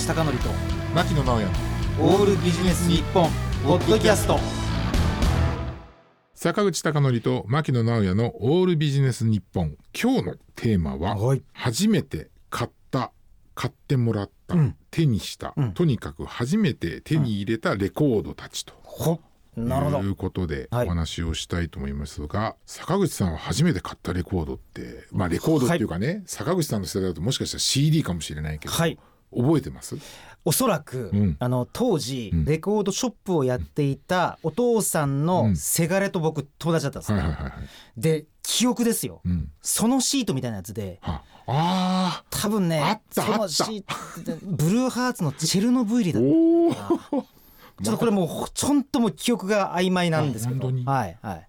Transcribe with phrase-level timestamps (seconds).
[0.00, 0.30] 口貴教と
[0.94, 1.48] 牧野直哉
[2.00, 3.28] オールビジネス日本
[3.62, 4.38] ポッドキャスト。
[6.32, 9.76] 坂口孝則と牧野直哉のオールビジネス日本。
[9.92, 11.42] 今日のテーマは、はい。
[11.52, 13.12] 初めて買った
[13.54, 14.76] 買ってもらった、うん。
[14.90, 15.72] 手にした、うん。
[15.74, 18.72] とにかく初めて手に入れたレコードたちと。
[18.82, 19.20] ほ
[19.54, 19.98] なるほど。
[19.98, 20.88] ということでおはい。
[20.88, 28.98] 話をしたいと思いますが、坂口さんは初めて買ったレコードってまあレコードっていうかね、坂口さんの世代だともしかしたら CD かもしれないけど、はい
[29.34, 29.96] 覚えてます？
[30.44, 31.36] おそらく、うん。
[31.38, 32.44] あの当時、うん。
[32.44, 35.56] レコードショップをやっていたお父さんうのん。
[35.56, 37.52] せがれと僕友達だったんですよ、はいはいはいはい。
[37.96, 39.20] で記憶ですよ。
[39.24, 39.50] うん。
[39.60, 40.98] そのシートみたいなやつで。
[41.02, 46.14] はあ多分ねあったそのシートでブルーハーツのチェルノブイリあ。
[46.14, 46.22] だっ
[47.10, 47.39] た。
[47.82, 50.66] ちょっとこれもうほちょんともう記憶が曖昧なんですけど。
[50.68, 51.48] はいはい。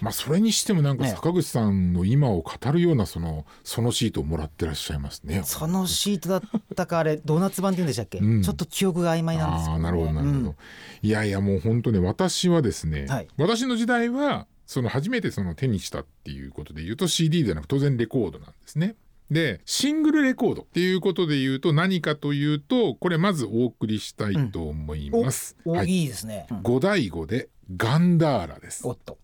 [0.00, 1.10] まあそれにしてもなんかね。
[1.10, 5.42] 坂口さんの今を語るようなそのそのシートをもらってらっしゃいますね。
[5.44, 6.42] そのシートだっ
[6.76, 8.42] たかあれ ドーナツ版って言うんでしたっけ、うん。
[8.42, 10.56] ちょっと記憶が曖昧なんですけど、ね、ああなるほどなるほど、うん。
[11.02, 13.28] いやいやもう本当ね私はですね、はい。
[13.36, 18.94] 私の時代はその初めてその手にしたっていうことで言うと CD ではなく当然レコードなんですね。
[19.30, 25.56] でシングルレコードっていうことで言うと何かというとこれまずお送りしたいと思います。
[25.64, 26.62] お、はい、いいですね、うん。
[26.62, 28.86] 五大五でガンダーラです。
[28.86, 29.18] おっと。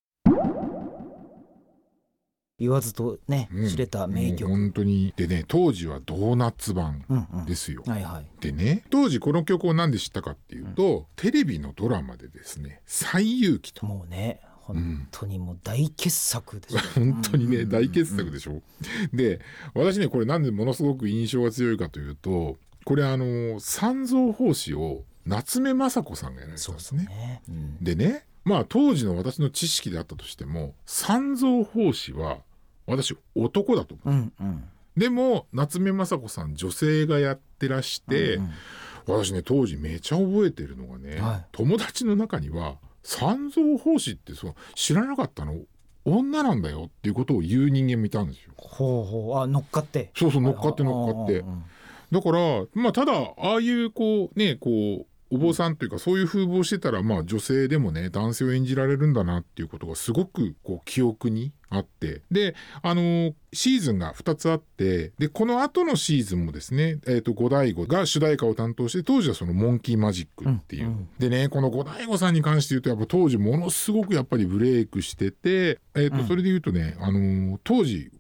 [2.59, 3.69] 言わずとねうん。
[3.69, 5.13] 知れた名曲、本当に。
[5.17, 7.45] でね当時はドーナツ版うんうん。
[7.45, 7.83] ですよ。
[7.85, 8.27] はいはい。
[8.41, 13.85] でね当時この曲を何で知ったかっていうと、テレビのドラマでですね「西遊記」と。
[13.85, 16.81] もうね本当にもう大傑作ですよ。
[16.95, 17.69] 本当にね、うん。
[17.69, 18.63] 大傑作でしょ？
[19.13, 19.41] で
[19.75, 27.17] 私ねこれなんでものすごく印象が強いかというとこれあの三蔵法師を夏目雅子さんがやられてたそうですんですね。
[27.17, 27.85] ね、うん。
[27.85, 32.39] でねまあ当時の私の知識であったとしても三蔵法師は
[32.87, 34.11] 私男だと思う。
[34.11, 34.65] うんうん。
[34.97, 38.51] でも夏目雅子さん女性がやってらして、うんうん。
[39.07, 41.45] 私ね当時めちゃ覚えてるのがね、はい。
[41.53, 45.55] 友達の中には三蔵法師ってそう知らなかったの
[46.05, 48.53] 女なんだよっていうことを言う人間もいたんですよ。
[48.57, 49.39] ほうほう。
[49.39, 50.11] あ乗っかって。
[50.17, 51.45] そうそう乗っかって乗っかって。
[52.11, 62.23] だからまあただああいうこうねこうお坊さんというかそういう風貌してたらまあ女性でもね男性を演じられるんだなっていうことがすごくこう記憶にあって。
[62.31, 71.09] であのーシーズンが2つあってでこの後のシーズンもですね、えー、と五醍醐が主題歌を担当して当時はそのモンキーマジックっていう、うんうん。
[71.19, 76.27] でねこの五醍醐さんに関して言うとやっぱ当時ものすごくやっぱりブレイクしてて、えーとうん。
[76.27, 78.11] それで言うとね、あのー当時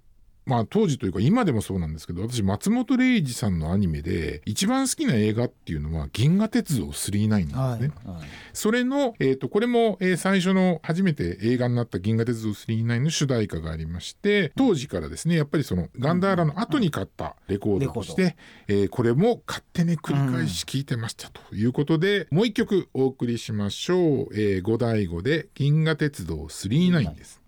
[0.46, 7.94] まあ当時というか今でもそうなんですけど私松本零士さんのアニメで一番好きな映画っていうのは「銀河鉄道999」なんですね。
[8.04, 8.16] はい。
[8.18, 8.28] はい。
[8.52, 18.36] それの、えー、とこれも、えー最初の初めて映画になった「銀河鉄道999」の主題歌がありまして当時からですねやっぱりそのガンダーラの後に買ったレコードとして、
[18.68, 27.45] えーこれも買ってね繰り返し聴いてましたということで、もう一曲お送りしましょう「えー、五醍醐で銀河鉄道999」です。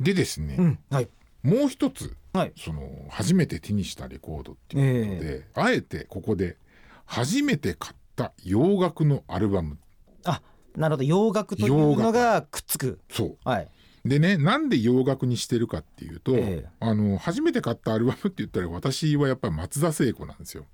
[0.00, 1.08] でですね、うんはい。
[1.42, 2.52] もう一つはい。
[2.56, 6.56] その初めて手にしたレコードっていうことで、あえてここで
[7.04, 9.78] 初めて買った洋楽のアルバム。
[10.24, 10.40] あ
[10.76, 11.04] なるほど。
[11.04, 13.00] 洋楽というのがくっつく。
[13.10, 13.36] そう。
[13.44, 13.68] はい。
[14.04, 16.68] でねなんで洋楽にしてるかっていうと、ええ。
[16.80, 20.64] あの初めて買ったアルバムって言ったら私はやっぱり松田聖子なんですよ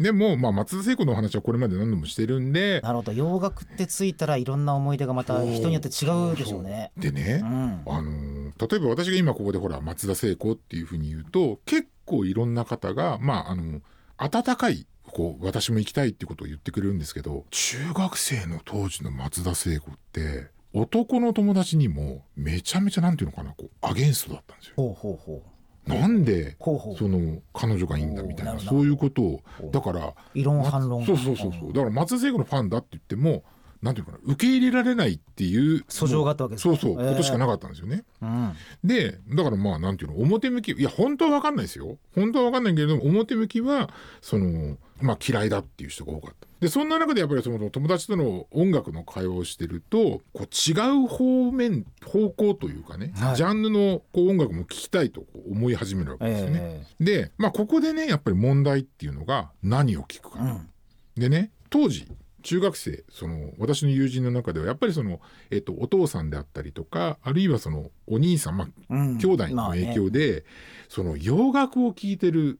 [0.00, 2.80] でも、まあ、松田聖子のお話はこれまで何度もしてるんで。
[2.82, 3.12] なるほど。
[3.12, 6.90] 洋楽ってついたらいろんな思い出がまた人によって違うでしょうね。
[6.96, 7.82] でねう、ん。
[7.86, 13.80] あのー例えば私が今ここでほら松田聖子っていうふうに言うと結構いろんな方がまああの
[14.18, 24.74] 温かいこう私も行きたいってことを言ってくれるんですけど中学生の当時の松田聖子って男の友達にもめちゃめちゃなんていうのかなこうアゲンストだったんですよ。
[24.76, 29.42] ほうほうほうなんでその彼女がいいんだみたいなそういうことを
[29.72, 31.04] だから異論反論。
[31.04, 31.72] そうそうそうそう。
[31.72, 33.44] だから松田聖子のファンだって言っても
[33.82, 38.04] なんていうのかな受け入れられないっていう訴状があったわけですそうねそうことしかなかったんですよね。
[38.20, 38.52] うん。
[38.84, 41.96] でだからまあなんていうの表向きいや本当は分かんないですよ。
[42.14, 43.90] 本当は分かんないけれども表向きは
[44.20, 46.46] そのまあ嫌いだっていう人が多かった。
[46.60, 50.74] でそんな中でやっぱりその友達との音楽の会話をしてるとこう違
[51.04, 53.36] う方面方向というかね、はい。
[53.36, 56.86] ジャンルのこう音楽も聴きたいと思い始めるわけですよね。
[57.00, 60.68] えでまあここでねやっぱり問題っていうのが何を聞くかえうん。
[61.16, 62.06] でね当時
[62.42, 65.20] 中学生その私の友人の中ではやっぱりその、
[65.50, 69.18] えっと、お父さんであったりとかあるいはそのお兄さん、まあ、うん。
[69.18, 70.44] 兄弟の影響で、
[70.88, 72.58] その洋楽を聴いてる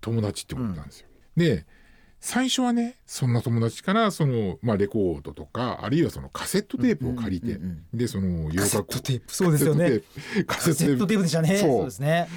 [0.00, 1.08] 友達ってことなんですよ。
[1.36, 1.66] で
[2.24, 7.98] 最初はねそんな友達からその、まあ、レコードとかあるいはそのカセットテープを借りて、うんうんうん。
[7.98, 9.34] でその洋楽カセットテープ。
[9.34, 10.02] そうですよね。
[10.46, 11.22] カセットテープ。
[11.24, 11.56] でしたね。
[11.56, 11.84] そう。
[11.84, 12.28] ですね。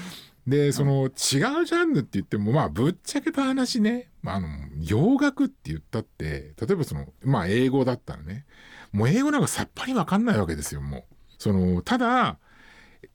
[0.47, 4.47] でその違うジャンルって言ってもまあぶっちゃけた話ね、まあ、あの
[4.79, 8.45] 洋楽って言ったって例えばそのまあ英語だったらね。
[8.91, 11.03] もう英語なんかさっぱりわかんないわけですよもう。
[11.37, 12.39] そのただ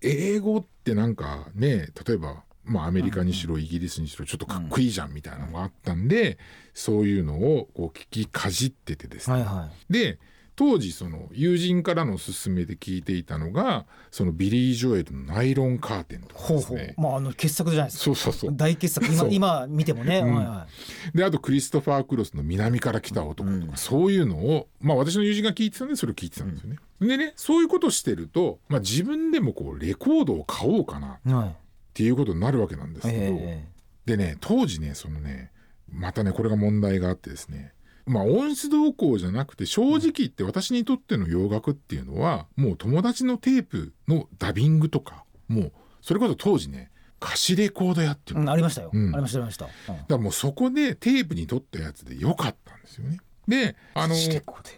[0.02, 6.38] 英語ってなんかね例えばまあ、アメリカにしろイギリスにしろちょっとかっこいいじゃんみたいなのがあったんで、
[6.74, 9.92] そういうのをこう聞きかじっててですね、はいはい。
[9.92, 10.18] で
[10.60, 16.76] 当時その友人からの勧めで聞いていたのがそのビリー・ジョエルの「ナイロンカーテン」とかほうほう。
[16.76, 16.94] ですね。
[16.98, 18.04] まああの傑作じゃないですか。
[18.04, 18.54] そうそうそう。
[18.54, 19.06] 大傑作。
[19.06, 19.28] 今そう。
[19.32, 20.34] 今見てもね、ん。
[20.34, 20.66] はいは
[21.14, 23.72] であとクリストファー・クロスの「南から来た男」とか、うん。
[23.76, 26.50] そういうのを、まあ、私の友人が聞いてたんでそれを聞いてたん。
[26.50, 26.76] ですよね。
[27.00, 31.14] でねそういうことをしてると、まあ、自分でもこうレコードを買おうかな。
[31.14, 31.54] っい
[31.90, 33.68] はいていうことになるわけなんですけど、え
[34.06, 35.52] でね当時ねそのね
[35.88, 37.74] またねこれが問題があってですね
[38.06, 46.90] まあ音質動向じゃなくて正直言って私にとっての洋楽っていうのはもう友達のテープのダビングとかもうそれこそ当時ね
[47.20, 49.14] 貸しレコードやってる、えうん、ありましたよ、うん。
[49.14, 49.70] ありましたありました、うん。
[49.72, 53.18] だからもうそこでテープに撮ったやつでよかったんですよね。
[53.50, 54.14] であの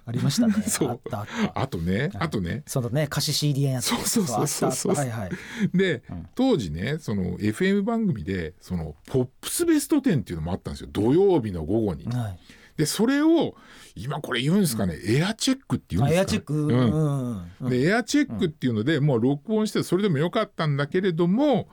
[0.07, 0.55] ありましたね。
[0.67, 0.89] そう。
[0.91, 1.61] あったあった。
[1.61, 2.63] あとねあとね。
[2.67, 4.73] そのね歌詞 CD やつそうそうそうそう。
[4.73, 5.31] そうはいはい。
[5.75, 6.27] で、うん。
[6.35, 10.89] 当時ねその FM 番組でそのポップスベスト10っていうのもあったんですよ。
[10.91, 12.07] 土曜日の午後に。
[12.07, 12.39] はい。
[12.77, 13.55] でそれを
[13.95, 16.99] 今これ言うんですかね、エアチェックって言うんですかあエアチェック、ううんんう
[17.35, 17.71] んうん。
[17.71, 21.65] でエアチェックっていうので、もう録音してそれでもよかったんだけれどもやっ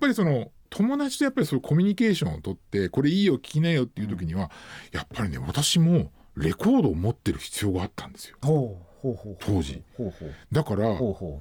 [0.00, 4.50] ぱりその友達とやっぱりそういうコミュニケーションを取ってこれいいよ聞きなよっていう時には、
[4.92, 8.36] やっぱりね私もレコードを持ってる必要があったんですよ。
[9.40, 9.82] 当時。
[10.52, 11.40] だから持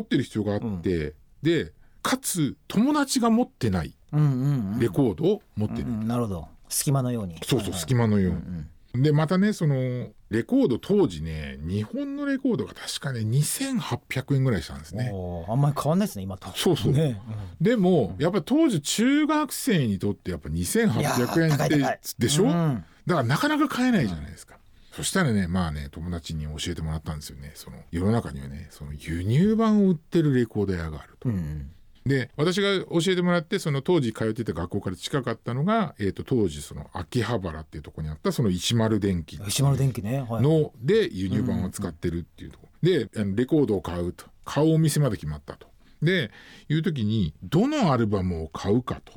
[0.00, 1.72] ってる必要があって、で
[2.02, 3.94] かつ友達が持ってない
[4.78, 6.08] レコードを持ってる、うんうん。
[6.08, 6.48] なるほど。
[6.68, 7.38] 隙間のように。
[7.44, 15.12] そうそう隙間間のように、うんでまたねそのレコード当時ね日本のレコードが確かね2800円ぐらいしたんですね。
[15.46, 16.48] あんまり変わんないですね今と。
[16.56, 16.92] そうそう。
[16.92, 17.20] ね、
[17.60, 24.56] でもやっぱ当時中学生にとってやっぱいや2800円ってでしょ、うんだからなかなか買えないじゃないですか。
[24.92, 27.52] そしたらねまあね友達に教えてもらったんですよね。
[27.54, 31.28] その世の中にはねその輸入版を売ってるレコード屋があると。
[31.28, 31.70] うんうん。
[32.06, 39.38] で私が教えてもらってその当時通ってた学校から近かったのが、えー、と当時その秋葉原っていうところにあったその石丸電機。
[39.46, 42.68] 石丸電機ね、はい、ので輸入版を使ってるっていうとこ。
[42.82, 44.26] ろであのレコードを買うと。
[44.44, 45.68] 買うお店まで決まったと。
[46.02, 46.30] で
[46.68, 49.12] いう時にどのアルバムを買うかと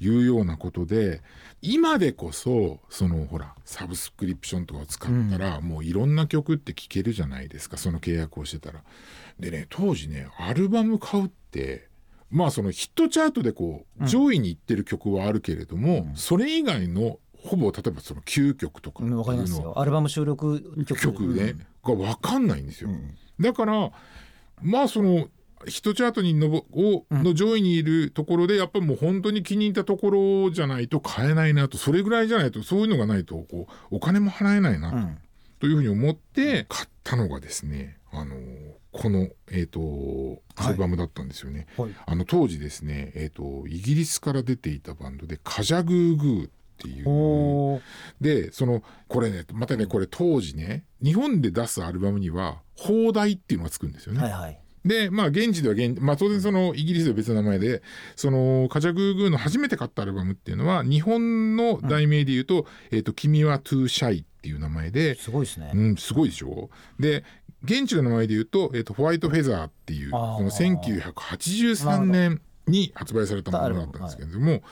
[0.00, 1.22] いうようなことで
[1.62, 8.82] 今でこそそのほらサブスクリプションとかを使ったら、もういろんな曲って聴けるじゃないですかその契約をしてたら。
[9.38, 11.88] でね当時ねアルバム買うって
[12.30, 19.78] まあそのヒットチャートでこう上位にいってる曲はあるけれども、それ以外のほぼ例えばその9曲とかっていううん、わかりますよ。
[19.78, 21.00] アルバム収録曲。
[21.00, 21.54] 曲ね、
[21.84, 22.90] が分かんないんですよ。
[22.90, 23.16] うん。
[23.40, 23.90] だから
[24.62, 25.28] まあその
[25.66, 35.18] ヒットチャートにのぼをの上位にいるところでやっぱりもう本当に気に入ったところじゃないと買えないなとそれぐらいじゃないとそういうのがないとこうお金も払えないなうん。
[35.58, 38.34] というふうに思って買ったのがですねあの
[38.92, 41.66] この、えー、とアルバムだったんですよね。
[41.76, 41.90] はい。
[42.06, 47.82] あの当時ですね、えー、とイギリスから出ていたバンドでカジャグーグーっていう。
[48.20, 54.22] でそのこれねまたねこれ当時ね日本で出すアルバムには放題っていうのがつくんですよね。
[54.22, 57.82] はいはいでまあ現地では現、まあ、当然そのイギリスでは別の名前で
[58.16, 66.70] そのカジャグーグーの初めて買ったアルバムっていうのは日本の題名で言うと「えー、と君はトゥーシャイ」っていう名前で、すごいですね、うん、すごいでしょ？
[66.98, 67.24] で
[67.62, 74.62] 現地の名前で言うと,、えー、とホワイトフェザーっていうこの1983年に発売されたものだったんですけれども、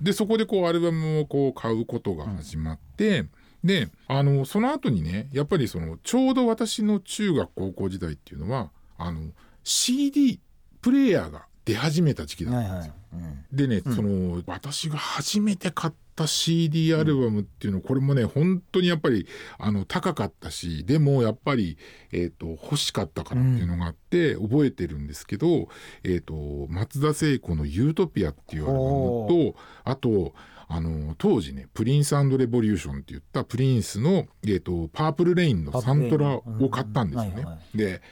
[0.00, 3.24] でそこでこうアルバムをこう買うことが始まって、
[3.62, 9.30] であのその後にねやっぱりそのちょうど私の中学高校時代っていうのはあの
[9.64, 10.40] CD
[10.80, 12.94] プレイヤーが出始めた時期だったんですよ。
[13.12, 13.56] はいはい、うん。
[13.56, 19.26] でね、その私が初めて買った CD アルバムっていうのこれもね本当にやっぱり
[19.58, 21.76] あの高かったしでもやっぱり、
[22.12, 25.68] えー、と欲しかったからっていうのがあって覚えてるんですけど、
[26.04, 30.34] えー、と松田聖子の「ユートピア」っていうアルバムとあと
[30.68, 37.30] あの当時ねプリンスレボリューションって言ったプリンスの、えー、とパープルレインのサントラを買ったんですよね。
[37.30, 38.02] うんはいはで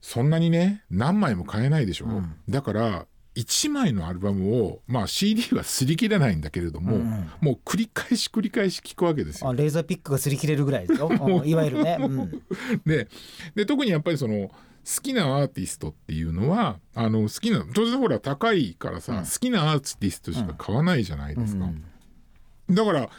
[0.00, 2.36] そんなにね何枚も買えないでしょ、うん。
[2.48, 7.30] だから1枚のアルバムを、まあ、CD は擦り切れないんだけれども、うん。
[7.40, 9.50] もう繰り返し繰り返し聞くわけですよ。
[9.50, 11.08] あレーザーピックが擦り切れるぐらいですよ。
[11.10, 11.14] う。
[11.14, 12.42] んいわゆるね、うん、
[12.84, 13.08] で
[13.54, 21.68] で特にやっぱりその好きなアーティストっていうのはあの好きな当然ほら高いからさ、好きなアーティストしか買わないじゃないですか。
[22.70, 23.10] だから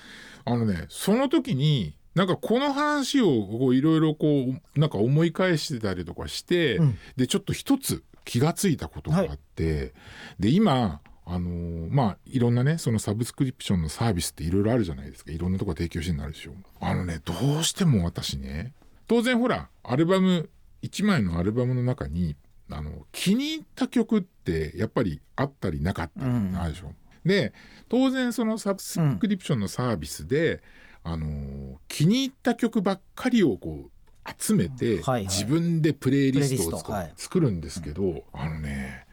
[0.45, 6.97] あのねその時になんかこの話をいろいろこうなんか思い返してたりとかして、うん。
[7.15, 9.93] でちょっと一つ気がついたことがあって、
[10.39, 15.31] で今あのーまあいろんなねそのサブスクリプションのサービスっていろいろあるじゃないですか。
[15.31, 16.53] いろんなとこ提供してになるでしょ。
[16.79, 18.73] あのねどうしても私ね
[19.07, 20.49] 当然ほらアルバム
[20.81, 22.35] 1枚のアルバムの中に
[22.71, 26.55] あの気に入った曲ってやっぱりあったりなかったりうん。
[26.57, 26.93] あるでしょ、
[27.25, 27.53] で
[27.87, 30.61] 当然そのサブスクリプションのサービスで、
[31.03, 35.23] あのー気に入った曲ばっかりをこう集めて、はいはい。
[35.23, 37.13] 自分でプレイリストを作,、はい。
[37.17, 39.05] 作るんですけど、あのね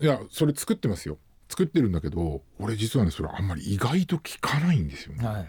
[0.00, 1.18] いやそれ作ってますよ。
[1.48, 5.26] 作ってるんだけど俺実はねそれあんまり意外と聞かないんですよね。
[5.26, 5.48] はい。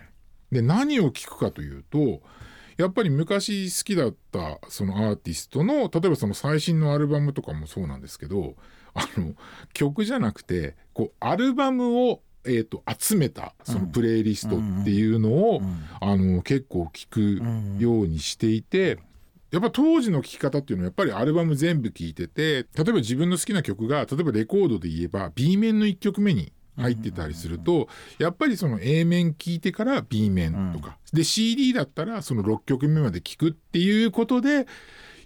[0.52, 2.22] で何を聞くかというと
[2.78, 8.56] やっぱり昔好きだったそのアーティストの例えばその最新のアルバムとかもそうなんですけど
[8.94, 9.34] あの
[9.74, 19.00] 曲じゃなくてこうアルバムを、えー、と集めたそのプレイリストっていうのを、うんあの結構聞くようにしていて。
[19.52, 34.66] やっぱ当時の聴き方っていうのはやっぱりアルバム全部聴いてて例えば自分の好きな曲が例えばレコードで言えば B 面の1曲目に入ってたりするとやっぱりその A 面聴いてから B 面とか、で CD だったらその6曲目まで聴くっていうことで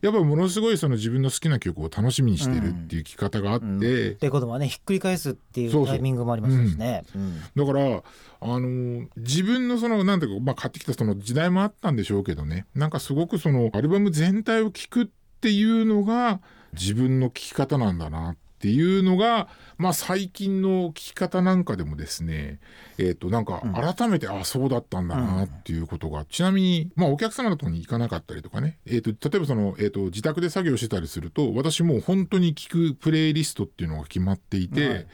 [0.01, 7.03] やっぱりものすごいその自分の好きな曲を楽しみにしてるっていう聴き方があって、レコードはねひっくり返すっていそうタイミングもありますしね。
[7.15, 7.41] うん。
[7.55, 8.03] だから
[8.39, 12.65] あのー自分のそのなんていうか、まあ、買ってきたその時代もあったんでしょうけどね。
[12.75, 15.07] なんかすごくそのアルバム全体を聴くっ
[15.41, 16.39] ていうのが
[16.73, 19.47] 自分の聴き方なんだなっていうのが、
[19.77, 22.59] まあ、最近の聴き方なんかでもですね
[22.97, 35.07] えっ、となんか改めて、あそうだったんだなっていうことが、ちなみに、まあ、お客様のところに行かなかったりとかね、えー、と例えばその、えー、と自宅で作業してたりすると私もう本当に聴くプレイリストっていうのが決まっていて、はい。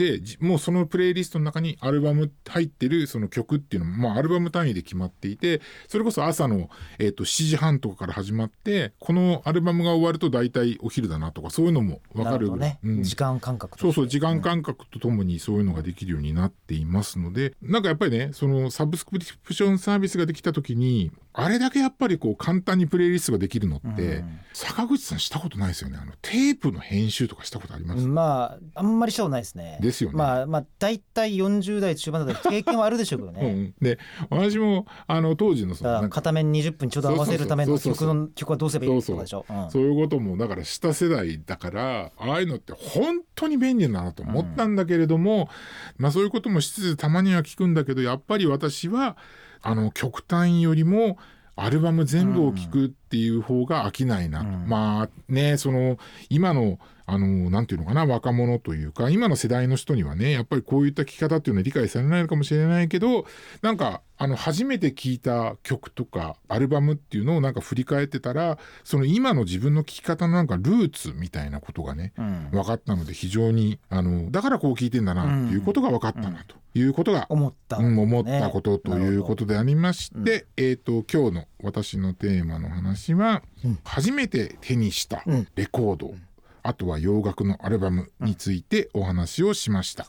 [0.00, 24.40] でじもうそのプレイリストの中にアルバム入ってるその曲っていうのも、まあ、アルバム単位で決まっていてそれこそ朝の、えー、と7時半とかから始まってこのアルバムが終わると大体お昼だなとかそういうのも分かるね、うん時間感覚とそうそう時間感覚とともにそういうのができるようになっていますのでなんかやっぱりねそのサブスクリプションサービスができた時にあれだけやっぱりこう簡単にプレイリストができるのって、うん。
[24.52, 25.98] 坂口さんしたことないですよね。
[26.00, 29.78] あのテープの編集とかしたことあります、まああんまりしたことないですね。
[29.80, 30.16] ですよね。
[30.16, 33.52] まあまあ大体40代中盤だったら経験はあるでしょうけどうね。
[33.52, 39.46] ん、で私もあの当時のそだの片面20分ちょうど合わせるための曲の曲はどうすればいいとかでしょ？
[39.48, 39.70] うん。
[39.70, 45.48] そういうこともだから下世代だからああいうのって本当に便利だなと思ったんだけれども、
[45.96, 49.16] まあそういうこともしつつたまには聞くんだけどやっぱり私は
[49.62, 51.18] あの曲単位よりも
[51.56, 54.42] アルバム全部を聴くっていう方が飽きないな。
[54.42, 54.68] と、うん。
[54.68, 55.98] まあねその
[56.28, 56.78] 今の
[57.10, 63.26] あのなんていうのかな若者というか今の世代の人にはねやっぱりこういった聴き方っていうのは理解されないのかもしれないけど
[63.62, 72.48] なんかあの初めて聴いた曲とかアルバムっていうのをなんか振り返ってたらその今の自分の聴き方のなんかルーツみたいなことがねうん。
[72.52, 83.78] 分かったので非常にあのだからこう聴いてんだなっていうことが分かったなということが思った、うん、思ったことということでありまして、えっ、と今日の私のテーマの話は、うん。
[83.84, 85.48] 初めて手にしたうん。
[85.54, 86.14] レコード、
[86.62, 90.06] あとは洋楽のアルバムについてお話をしました。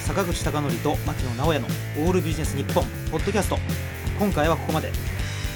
[0.00, 1.66] 坂口孝則と牧野直哉の
[2.06, 3.58] 「オールビジネス日本ポッドキャスト。
[4.18, 4.92] 今回はここまで。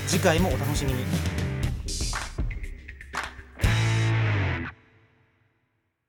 [0.09, 1.05] 次回もお楽しみに